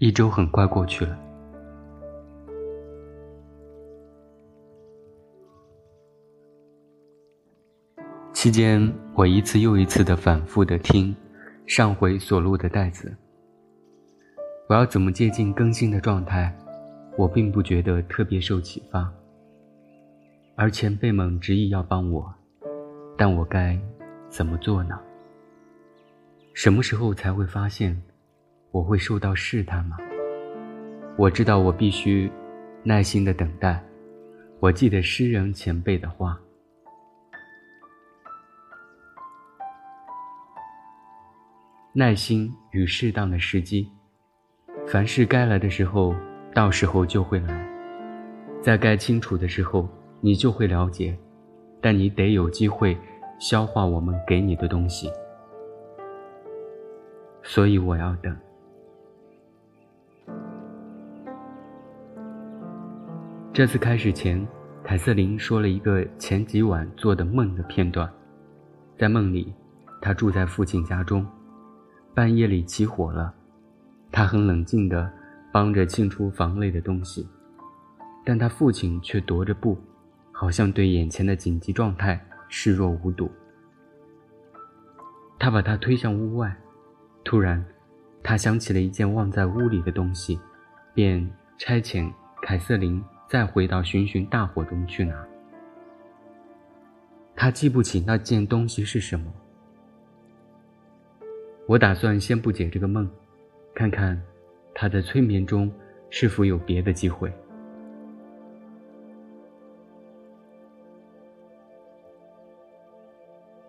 [0.00, 1.18] 一周很快过去了。
[8.32, 11.14] 期间，我一次又一次的反复的听
[11.66, 13.14] 上回所录的带子。
[14.70, 16.50] 我要怎么接近更新的状态？
[17.18, 19.12] 我并不觉得特别受启发。
[20.56, 22.34] 而前辈们执意要帮我，
[23.18, 23.78] 但我该
[24.30, 24.98] 怎么做呢？
[26.54, 28.02] 什么时候才会发现
[28.70, 29.96] 我会受到试探吗？
[31.16, 32.30] 我知道我必须
[32.82, 33.82] 耐心的等待。
[34.60, 36.38] 我记得诗人前辈的话。
[41.92, 43.90] 耐心与适当的时机，
[44.86, 46.14] 凡事该来的时候，
[46.54, 47.68] 到时候就会来，
[48.62, 49.88] 在该清楚的时候，
[50.20, 51.18] 你就会了解，
[51.80, 52.96] 但你得有机会
[53.40, 55.10] 消化我们给你的东西，
[57.42, 58.36] 所以我要等。
[63.52, 64.46] 这次开始前，
[64.84, 68.08] 凯瑟琳说了一个前几晚做的梦的片段，
[68.96, 69.52] 在梦里，
[70.00, 71.26] 她住在父亲家中。
[72.14, 73.34] 半夜里起火了，
[74.12, 75.10] 她很冷静地
[75.52, 77.28] 帮着清除房内的东西，
[78.24, 79.76] 但她父亲却踱着步，
[80.30, 83.28] 好像对眼前的紧急状态视若无睹。
[85.40, 86.56] 他把他推向屋外，
[87.24, 87.64] 突然，
[88.22, 90.38] 他想起了一件忘在屋里的东西，
[90.94, 91.28] 便
[91.58, 92.12] 差遣
[92.42, 95.24] 凯瑟琳再回到寻寻大火中去拿。
[97.36, 99.32] 他记不起那件东西是什么。
[101.68, 103.08] 我打算先不解这个梦，
[103.72, 104.20] 看看
[104.74, 105.72] 他在催眠中
[106.10, 107.32] 是否有别的机会。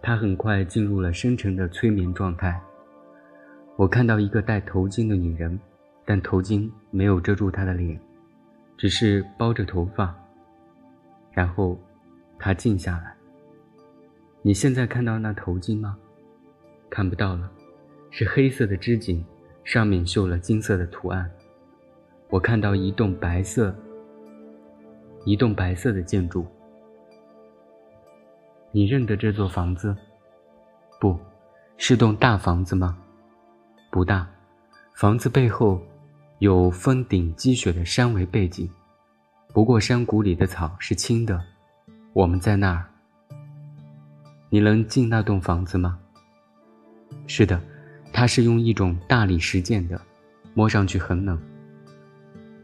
[0.00, 2.62] 他很快进入了深沉的催眠状态。
[3.74, 5.58] 我看到一个戴头巾的女人，
[6.04, 8.00] 但头巾没有遮住她的脸，
[8.78, 10.14] 只是包着头发。
[11.32, 11.78] 然后，
[12.38, 13.14] 他静下来。
[14.40, 15.98] 你现在看到那头巾吗？
[16.88, 17.50] 看不到了。
[18.10, 19.22] 是黑色的织锦，
[19.64, 21.30] 上面绣了金色的图案。
[22.30, 23.74] 我看到一栋白色、
[25.26, 26.46] 一栋白色的建筑。
[28.72, 29.94] 你认得这座房子？
[30.98, 31.18] 不，
[31.76, 32.98] 是栋大房子吗？
[33.90, 34.26] 不大，
[34.94, 35.80] 房子背后
[36.40, 38.70] 有峰顶积雪的山为背景，
[39.52, 41.42] 不过山谷里的草是青的。
[42.12, 42.84] 我们在那儿。
[44.48, 45.98] 你能进那栋房子吗？
[47.26, 47.60] 是的。
[48.12, 50.00] 它是用一种大理石建的，
[50.54, 51.38] 摸上去很冷。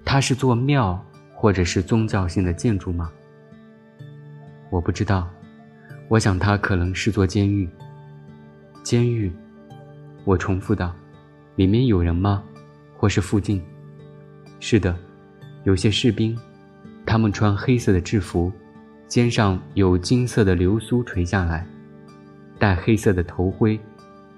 [0.05, 1.05] 它是座庙
[1.35, 3.11] 或者是宗教性的建筑吗？
[4.71, 5.29] 我不知道，
[6.09, 7.69] 我想它可能是座监狱。
[8.83, 9.31] 监狱，
[10.25, 10.95] 我重复道
[11.57, 12.43] ：“里面有人吗？
[13.05, 13.63] 或是附近？”
[14.61, 14.97] 是的，
[15.65, 16.35] 有些士兵，
[17.05, 18.51] 他们穿黑色的制服，
[19.07, 21.67] 肩上有金色的流苏垂下来，
[22.59, 23.79] 戴黑色的头盔。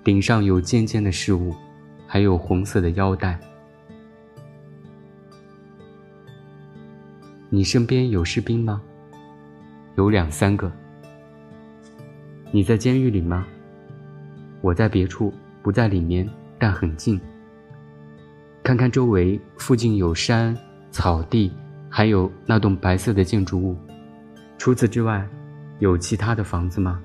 [0.02, 1.54] 顶上有尖尖的饰物，
[2.08, 3.38] 还有红色的腰带。
[7.48, 8.82] 你身边有士兵吗？
[9.94, 10.72] 有两三个。
[12.50, 13.46] 你在监狱里吗？
[14.60, 16.28] 我在别处，不在里面，
[16.58, 17.20] 但很近。
[18.66, 20.52] 看看周围，附近有山、
[20.90, 21.52] 草地，
[21.88, 23.76] 还有那栋白色的建筑物。
[24.58, 25.24] 除此之外，
[25.78, 27.00] 有其他的房子吗？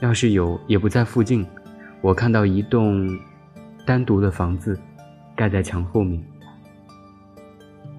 [0.00, 1.46] 要是有，也不在附近。
[2.00, 3.06] 我看到一栋
[3.84, 4.80] 单独的房子，
[5.36, 6.24] 盖在墙后面。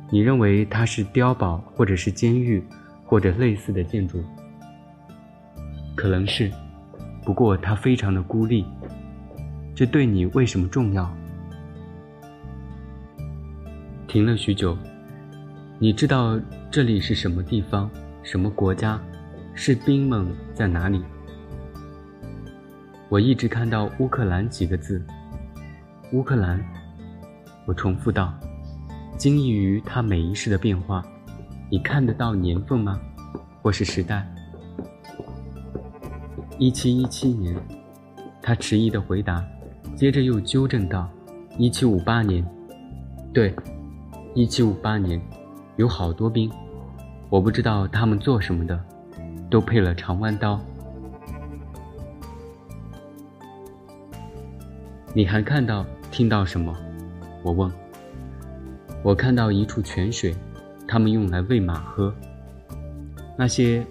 [0.09, 2.59] 你认为它是碉堡，或者是监狱，
[3.05, 4.19] 或者类似的建筑？
[5.93, 6.51] 可能是，
[7.23, 8.65] 不过它非常的孤立。
[9.75, 11.15] 这对你为什么重要？
[14.17, 14.75] 停了许久，
[15.77, 16.39] 你知道
[16.71, 17.87] 这里是什么地方？
[18.23, 18.99] 什么国家？
[19.53, 20.25] 士兵们
[20.55, 21.03] 在哪里？
[23.09, 24.99] 我一直看到乌克兰几个字。
[26.13, 26.59] 乌克兰，
[27.67, 28.33] 我重复道，
[29.17, 31.05] 惊异于它每一世的变化。
[31.69, 32.99] 你看得到年份吗？
[33.61, 34.27] 或是时代？
[36.57, 37.55] 一七一七年，
[38.41, 39.45] 他迟疑的回答，
[39.95, 41.07] 接着又纠正道：
[41.59, 42.43] 一七五八年。
[43.31, 43.53] 对，
[44.37, 45.19] 一七五八年，
[45.77, 46.47] 有好多兵，
[47.27, 48.79] 我不知道他们做什么的，
[49.49, 50.61] 都配了长弯刀。
[55.11, 56.71] 你还看到、听到什么？
[57.41, 57.71] 我问。
[59.01, 60.35] 我看到一处泉水，
[60.87, 62.13] 他们用来喂马喝。
[63.35, 63.83] 那些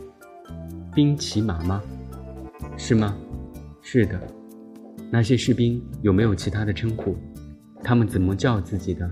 [0.95, 1.83] 兵骑马吗？
[2.77, 3.17] 是吗？
[3.83, 4.17] 是的。
[5.11, 7.17] 那些士兵有没有其他的称呼？
[7.83, 9.11] 他们怎么叫自己的？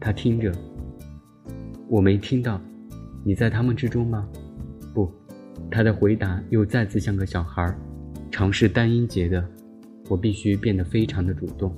[0.00, 0.50] 他听着，
[1.86, 2.58] 我没听到。
[3.22, 4.26] 你在他们之中吗？
[4.94, 5.12] 不。
[5.70, 7.76] 他的回答又再次像个小孩，
[8.30, 9.46] 尝试单音节的。
[10.08, 11.72] 我必须变得非常的主动。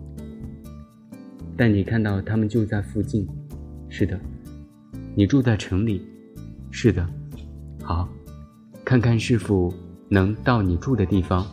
[1.56, 3.28] 但你看到他们就在附近。
[3.88, 4.18] 是的。
[5.14, 6.00] 你住在城里。
[6.70, 7.06] 是的。
[7.82, 8.08] 好，
[8.84, 9.74] 看看是否
[10.08, 11.44] 能到你住的地方。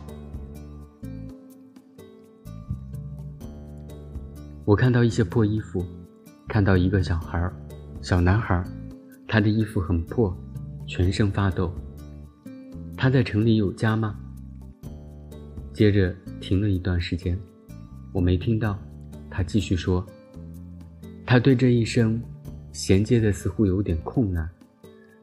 [4.64, 5.84] 我看到一些破衣服，
[6.50, 7.54] 看到一个小孩儿，
[8.02, 8.60] 小男孩，
[9.28, 10.36] 他的衣服很破，
[10.84, 11.72] 全身发抖。
[12.96, 14.18] 他在城里有家吗？
[15.72, 17.38] 接着停了一段时间，
[18.12, 18.76] 我没听到。
[19.30, 20.04] 他继续说，
[21.24, 22.20] 他对这一生
[22.72, 24.50] 衔接的似乎有点困难，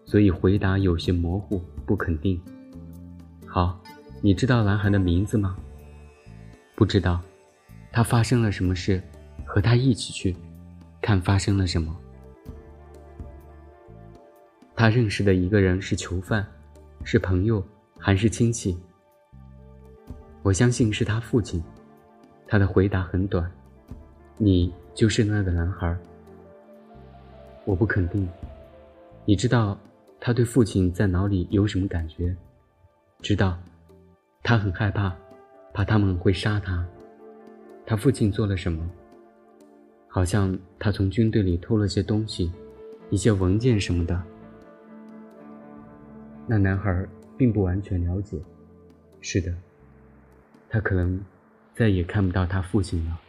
[0.06, 2.42] 所以回答有些模糊，不肯定。
[3.46, 3.84] 好，
[4.22, 5.58] 你知道男孩的名字吗？
[6.74, 7.22] 不知道。
[7.92, 9.04] 他发生了什么事？
[9.44, 10.34] 和他一起去，
[11.02, 11.96] 看发生了什么。
[14.76, 16.46] 他认识的一个人是囚犯，
[17.04, 17.66] 是朋友
[17.98, 18.78] 还是亲戚？
[20.44, 21.64] 我相信是他父亲。
[22.48, 23.52] 他的回答很短
[24.38, 25.98] ：“你就是那个男孩。”
[27.66, 28.28] 我不肯定。
[29.26, 29.78] 你知道
[30.20, 32.34] 他对父亲在脑里有什么感觉？
[33.22, 33.58] 知道，
[34.44, 35.14] 他很害怕，
[35.74, 36.86] 怕他们会杀他。
[37.86, 38.90] 他父亲做了什么？
[40.18, 42.52] 好像他从军队里偷了些东西，
[43.12, 44.20] 一些文件什么的。
[46.48, 48.42] 那男孩并不完全了解。
[49.22, 49.54] 是的，
[50.72, 51.24] 他可能
[51.76, 53.20] 再也看不到他父亲了。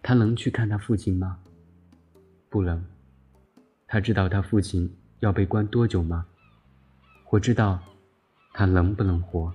[0.00, 1.36] 他能去看他父亲吗？
[2.48, 2.80] 不能。
[3.88, 4.88] 他知道他父亲
[5.18, 6.24] 要被关多久吗？
[7.30, 7.80] 我知道
[8.52, 9.52] 他能不能活？